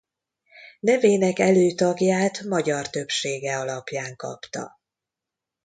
[0.79, 4.79] Nevének előtagját magyar többsége alapján kapta.